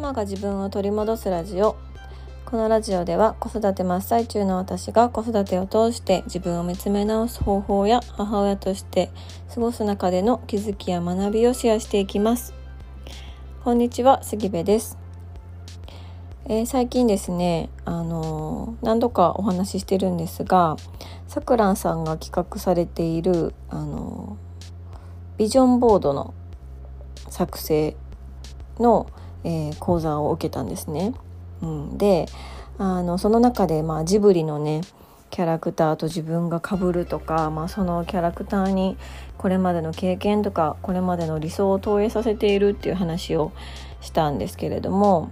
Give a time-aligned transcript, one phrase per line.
[0.00, 1.76] マが自分を取り戻すラジオ。
[2.46, 9.10] このラジオでは子育て真っ最中の私が子育てを通して自分を見つめ直す方法や母親として
[9.54, 12.54] 過ごす中での気づきや学びをシェアしていきます。
[13.62, 14.96] こんにちは杉部です、
[16.46, 20.76] えー、最近ですねあのー、何度かお話ししてるんですが
[21.28, 26.32] さくらんさんが企画されているあのー、ビジョンボードの
[27.28, 27.94] 作成
[28.78, 29.06] の、
[29.44, 31.14] えー、講座を受けたんですね。
[31.62, 32.26] うん、で
[32.78, 34.80] あのその中で、まあ、ジブリのね
[35.30, 38.96] キャラクターと自分が被るとか、まあ、そのキャラクターに
[39.38, 43.52] これまでの経験とかこれまでの理想を投影させているっていう話を
[44.00, 45.30] したんですけれども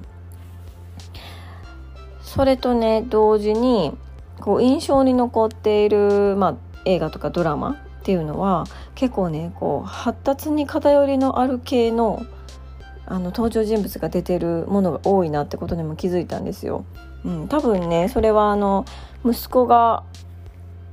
[2.23, 3.93] それとね同時に
[4.41, 8.65] こう印象に残っている、まあ、映画とかドラマっていうのは
[8.95, 12.25] 結構ねこう発達に偏りのある系の
[13.11, 16.85] あの登場人物が出てるものが多いなってことにも気づいたんですよ。
[17.25, 18.85] うん、多分ねそれはあの
[19.25, 20.05] 息子が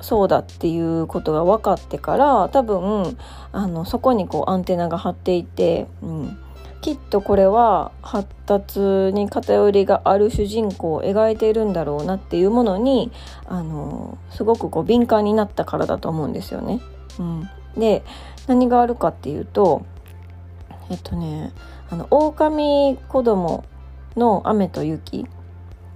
[0.02, 3.18] そうだっていうことが分かってから多分
[3.52, 6.38] あのそこにこうアンテナが張っていて、うん、
[6.82, 13.12] きっとこれは発達に偏りがある主人公を描いているんだろうなっていうものに
[13.48, 16.82] あのすごくこう敏感になったからだと思うんですよね。
[17.20, 18.04] うん、で
[18.48, 19.86] 何があるかっていうと
[20.90, 21.52] えっとね
[21.90, 23.64] あの狼子供
[24.16, 25.26] の雨と雪っ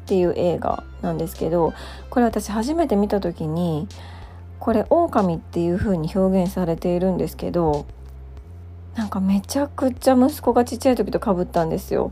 [0.05, 1.73] ていう映画なんですけど
[2.09, 3.87] これ私初めて見た時に
[4.59, 7.85] これ狼っていう風に表現されているんですけど
[8.95, 12.11] なんかめちゃくちゃ息子がちっちゃい時とかぶったんですよ。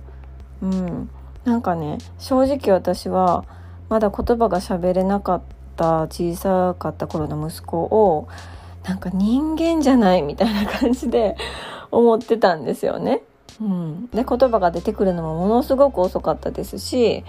[0.61, 1.09] うん、
[1.43, 3.45] なんかね正直私は
[3.89, 5.41] まだ言葉が喋れなかっ
[5.75, 8.27] た小さかった頃の息子を
[8.85, 11.35] なんか人間じゃないみたいな感じで
[11.91, 13.21] 思ってたんですよね。
[13.61, 17.23] うん、で言葉が出てくるのもものすごく遅かったですし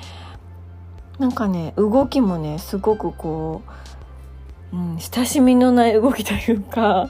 [1.19, 3.63] なんかね動きもねすごくこ
[4.73, 7.09] う、うん、親しみのない動きというか、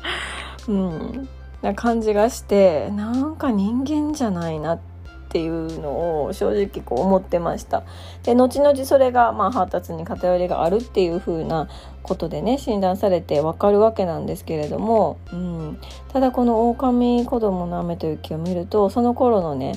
[0.69, 1.29] うん、
[1.63, 4.98] な感じがしてなんか人間じゃないなって
[5.29, 7.83] っていうのを正直こう思ってました。
[8.23, 11.69] で後々それがまあ発達に偏りがあるっていう風な
[12.03, 15.79] ことでね診断されてわかるわけなんですけれども、うん、
[16.15, 19.75] ただこの狼子供の雨と雪を見るとその頃のね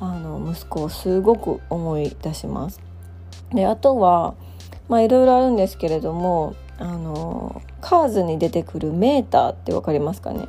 [0.00, 2.80] あの息子をすごく思い出します。
[3.52, 4.34] であとは
[4.88, 10.46] まあいろいろあるんですけれどもあのカーズに出てくるメーターって分かりますかね？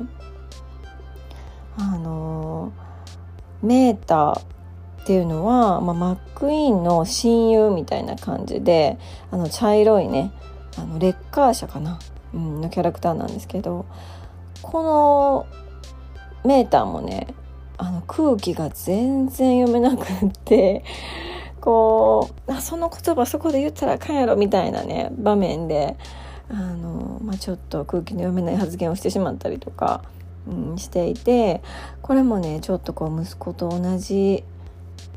[1.76, 2.72] あの
[3.62, 8.98] メーターっていうのは、まあ、マックイーンの親友みたいな感じで
[9.30, 10.32] あの茶色いね
[10.76, 11.98] あのレッカー車かな、
[12.34, 13.86] うん、のキャラクターなんですけど
[14.62, 15.46] この
[16.44, 17.28] メーターもね
[17.78, 20.84] あの空気が全然読めなくって
[21.60, 25.96] こうあその言葉そこで言ったらあかんやろみたいなね場面で
[26.48, 30.04] あの、まあ、ちょっと空気の読めない発言をしてしまったりとか、
[30.46, 31.62] うん、していて
[32.02, 34.44] これもねちょっとこう息子と同じ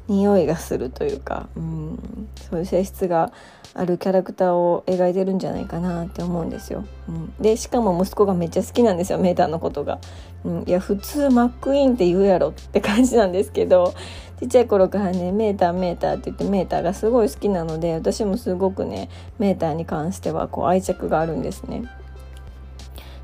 [0.07, 3.31] 匂いがするというか、うん、そういう性質が
[3.75, 6.83] あるキャラクターを描いてるんじゃないかなって思うんですよ。
[7.07, 9.99] うん、でしかも息子がめっちゃ好きなんですよメーターのことが。
[10.43, 13.93] うん、いや普通マックイーンって言うやろって感じなんですけど
[14.39, 21.83] ちっちゃい頃からねメーターメーターって言ってメーターがすごい好きなので私もすごくねメーターに関してはこう愛着があるんですね。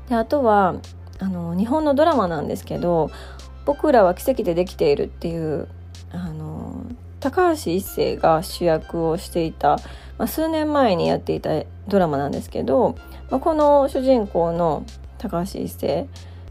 [0.08, 0.76] であとは
[1.18, 3.10] あの日本のドラマなんですけど
[3.64, 5.68] 「僕らは奇跡でできている」っていう
[6.12, 6.84] あの
[7.20, 9.78] 高橋一生が主役をしていた、
[10.18, 11.50] まあ、数年前にやっていた
[11.88, 12.96] ドラマなんですけど、
[13.30, 14.84] まあ、この主人公の
[15.18, 16.06] 高橋一生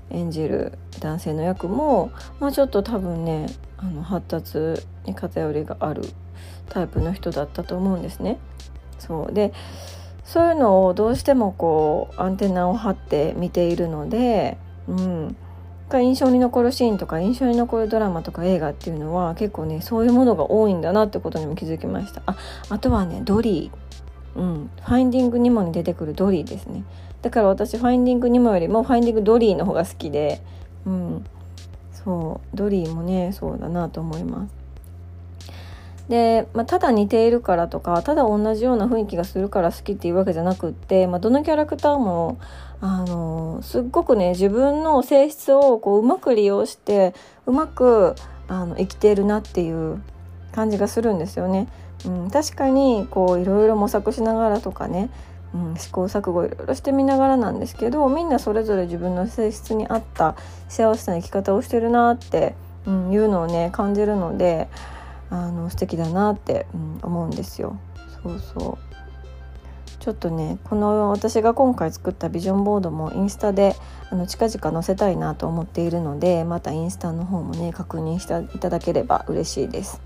[0.10, 6.04] 演じる男性の役も、まあ、ちょっと多分ねあの発達に偏りがある
[6.70, 8.38] タイプの人だったと思うんですね。
[9.00, 9.54] そうで
[10.26, 15.36] そういうのをどうしてもこうアンテナを張って見ているので、うん、
[15.90, 22.24] が印象に残るシーンとか印象に残るドラマとか映画っていうのは結構ねそういうものが多いんだなってことにも気づきました。
[22.26, 22.38] あ
[22.70, 24.40] あとはねドリー。
[24.40, 24.70] うん。
[24.82, 26.84] ファインディング・ニモに出てくるドリーですね。
[27.22, 30.42] だから私ファインディング・ニモよりもファインディング・ドリーの方が好きで
[30.86, 31.26] うん。
[31.92, 32.58] そう。
[32.58, 34.65] ドリーもねそうだなと思います。
[36.10, 42.38] で、まあ、ただ似ているからとかただ同じような雰囲気がするから好きっていうわけじゃなくって、まあ、どのキャラクターも
[42.82, 47.14] あのすっごくね自分の性質をこううまく利用して
[47.46, 48.16] うまく
[48.48, 50.02] あの生きているなっていう
[50.52, 51.68] 感じがするんですよね。
[52.06, 55.10] うん、確かにこういろいろ模索しながらとかね、
[55.56, 60.36] うん、試行錯誤いろいろしてみながらなんですけどみんなそれぞれ自分の性質に合った
[60.70, 62.54] 幸せな生き方をしてるなって、
[62.86, 64.68] うん、いうのをね感じるので
[65.30, 67.78] あの素敵だなって、うん、思うんですよ。
[68.24, 68.96] そうそう
[70.06, 73.76] ちょっとねこの私が今回作ったビジョンボードもインスタで
[74.12, 80.02] あの近々載せたいなと思っているのでまたインスタの方もね確認していただければ嬉しいです。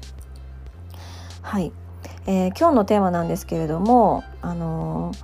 [1.41, 1.73] はい、
[2.27, 5.17] えー、今日のテーマなんですけれども、あのー、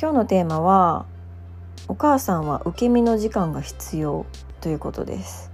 [0.00, 1.04] 今日のテーマは
[1.88, 4.24] 「お母さんは受け身の時間が必要」
[4.62, 5.50] ということです。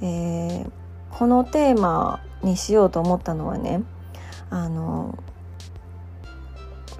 [0.00, 0.70] えー、
[1.10, 3.82] このテーマにしようと思ったのはね
[4.50, 5.18] あの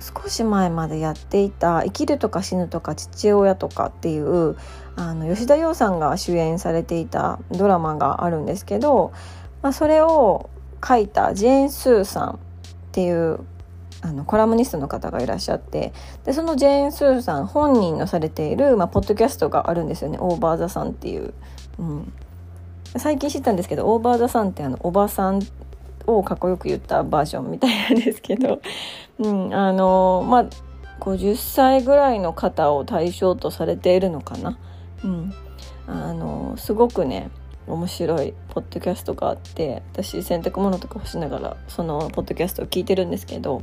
[0.00, 4.56] 少し前までやっていた「生きるとか死ぬとか父親とか」っていう
[4.96, 9.12] あの吉田羊さんが主演されていたドラマがあるんですけど、
[9.62, 10.50] まあ、それを
[10.87, 12.37] 書いたジェーン・スーさんっ
[12.93, 13.40] ていう
[14.00, 15.93] あのコラムニストの方がいらっしゃって
[16.25, 21.34] でそのジェーン・スーさん本人のされている、まあ、ポッドキャストがあるんですよね「オーバー・ザ・さん」っていう、
[21.78, 22.12] うん、
[22.96, 25.40] 最近知ったんですけど「オーバー・ザ・さん」ってあのおばさん
[26.06, 28.61] をかっこよく言ったバージョンみたいなんですけど、
[29.20, 30.44] うん、あのまあ
[31.00, 34.58] 50歳ぐらいの方を対象とされているのかな。
[35.05, 35.32] うん、
[35.87, 37.31] あのすごくね
[37.67, 43.62] 面白いポッドキャストがあって私洗濯物とか干しながらそのポッドキャストを聞いてるんですけど、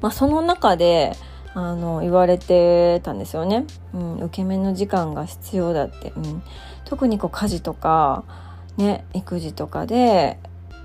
[0.00, 1.12] まあ、その中で
[1.54, 3.64] あの言われてたんですよね、
[3.94, 6.42] うん、受け身の時間が必要だって、うん、
[6.84, 8.24] 特にこう家事とか、
[8.76, 10.38] ね、育児とかで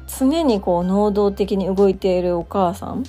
[0.07, 3.03] 常にこう能動的に動いているお母さん、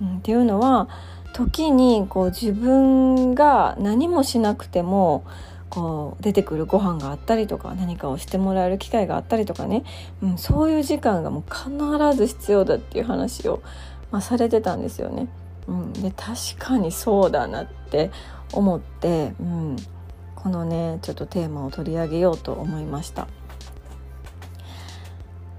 [0.00, 0.88] うん、っていうのは
[1.32, 5.24] 時にこう自分が何もしなくても
[5.70, 9.84] こう出てくるご飯があったりとか何かをしてもらえる機会があったりとかね、
[10.22, 13.62] うん、そういう時間がもう必ず必要だっていう話を、
[14.10, 15.28] まあ、されてたんですよね。
[15.68, 18.10] うん、で確かにそうだなって
[18.52, 19.76] 思って、うん、
[20.34, 23.28] このねちょっとテーマを取り上げようと思いました。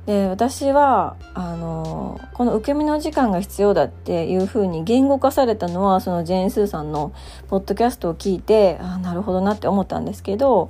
[0.05, 7.13] で私はあのこの受け身の時間が必要だっていうふうに言語化されたのはそのジェーン・スーさんの
[7.47, 10.69] ポッドキャストを聞いてあなるほどなって思ったんですけど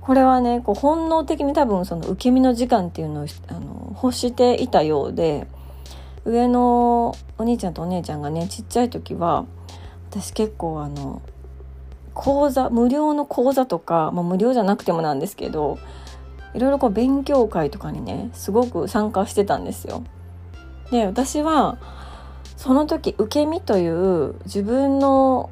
[0.00, 5.46] これはねこう本能的に多分その受け身の時間っていうのをあの欲していたようで
[6.24, 9.46] 上のお兄ちゃんとお姉ちゃんがねちっちゃい時は
[10.10, 11.22] 私結構あの
[12.14, 15.78] 講座無料の講座とか、まあ、無料じゃなくてもなんですけど
[16.54, 20.04] いろいろこう勉強会とかにねすごく参加してたんですよ。
[20.90, 21.78] で私は
[22.56, 25.50] その時受け身という自分の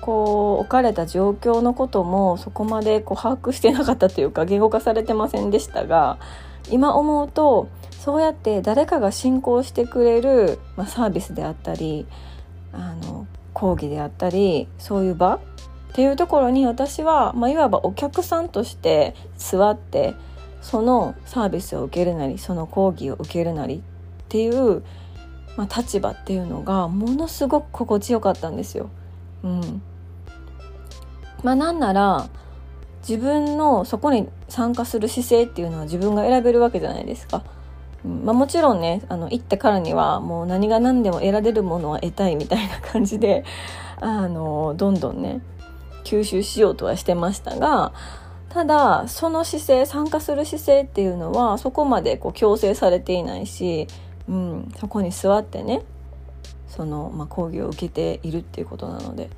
[0.00, 6.18] こう置かれた状況のこともそこまでこう把握してなかったというか言語化されてませんでしたが
[6.68, 12.06] 今思うとそうやって誰かが信仰してくれる、まあ、サービスであったり
[12.72, 15.40] あの講義であったりそういう場っ
[15.92, 20.14] ていうところに私は、まあ、いわばお客さんとして座って
[20.62, 23.80] そのサービスを受けるなりその講義を受けるなりっ
[24.28, 24.82] ていう、
[25.56, 28.90] まあ、立場っていうのがものすごく心地よかったんですよ。
[29.42, 29.82] うん、
[31.42, 32.28] まあなんなら
[33.08, 37.42] 自分のそこに参加する姿勢っていうのは自分が選べるわけじゃないですか。
[38.04, 43.44] まあ、もちろんねあの行ってからにはもう何が何でも得られるものは得たいみたいな感じで
[44.00, 45.42] あのどんどんね
[46.04, 47.92] 吸収しようとはしてましたが
[48.48, 53.86] ただその姿勢参加する姿勢っていうのはそこまでこう強制されていないし、
[54.28, 55.82] うん、そこに座ってね
[56.68, 59.28] その、まあ、講義を受けているっていうことなので、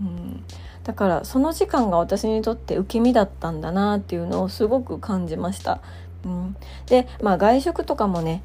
[0.00, 0.44] うん、
[0.84, 5.80] だからその時間が私にとって受け身だったんだなっていうのをすごく感じました。
[6.24, 8.42] うん、で、まあ、外食とかもね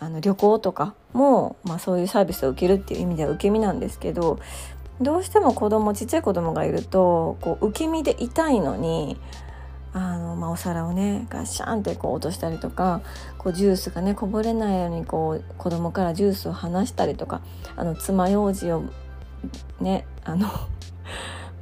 [0.00, 4.38] あの旅行とかも、まあ、そういうサービスを受けるっていう意味では受け身なんですけど
[5.00, 9.16] どうしても子供ちっちゃい子供がいるとこう受け身でいたいのに
[9.92, 13.00] あの、まあ、お皿をねガシャンってこう落としたりとか
[13.38, 17.40] こうジュースがねこぼれないようにこう子供からジュースを離したりとか
[17.76, 18.84] あの爪楊枝を
[19.80, 20.48] ねあの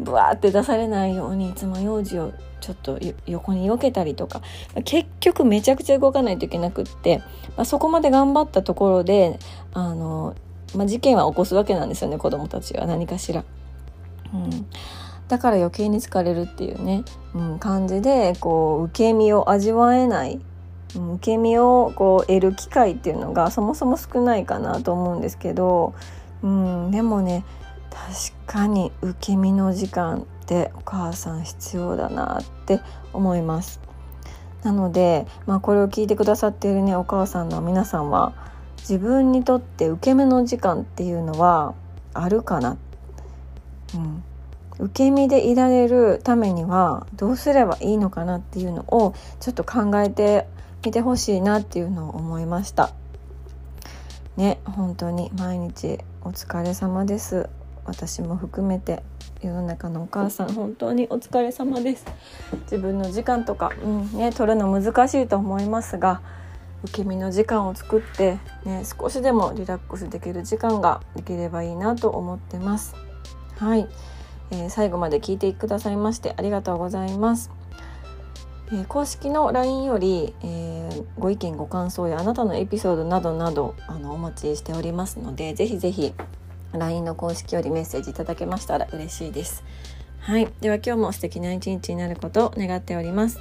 [0.00, 4.42] ブワーって出されないように爪楊枝をちょっと横に避けたりとか。
[4.84, 7.18] 結局めちゃくちゃ動かないといけなくって、
[7.56, 9.38] まあ、そこまで頑張ったところで
[9.72, 10.34] あの、
[10.74, 12.86] まあ、事件は起こすわけなんですよね子供たちは。
[12.86, 13.44] 何かしら。
[14.34, 14.66] うん。
[15.28, 20.40] だから余計に疲れるっていうね、うん、感じでこう受け身を味わえない、
[20.94, 25.94] 受け身をこう得る機会っていうのがそもそも少ないかなと思うんですけど、
[26.42, 27.44] うん、でもね
[27.96, 32.80] 確かに受け身の時間ってお母さん必要だなって
[33.14, 33.80] 思います。
[34.62, 38.34] なので、まあ、これを聞いてくださっているねお母さんの皆さんは
[38.78, 41.74] 自分にとって受け身の時間っていうのは
[42.14, 42.76] あるかな、
[43.94, 44.24] うん、
[44.78, 50.46] 受け身でいられるためにはどうすればいいのかなっていうのをちょっと考えて
[50.84, 52.90] みてほしいなっていうのを思いました。
[54.36, 57.48] ね本当に毎日お疲れ様です
[57.86, 59.02] 私も含めて
[59.42, 62.04] 世の中のお母さん本当にお疲れ様です。
[62.62, 66.20] 自分の時間とか、うんね、取るの難しいと思いますが
[66.84, 72.94] 受け身の時間を作って、ね、少しでもリラックスできる時間ができればいいなと思ってます。
[73.58, 73.88] はい、
[74.50, 77.50] えー、最後まで聞いてくださいましてありがとうございます。
[78.68, 86.14] えー、公式の LINE より、えー、ご意見ご感想やあなたのエピソードなどなどあのお待ちしておりますのでぜひぜひ
[86.76, 89.64] LINE の公式よりメッセージいただけましたら嬉しいです。
[90.21, 93.38] はい、では今日も素敵な一日になることを願っております。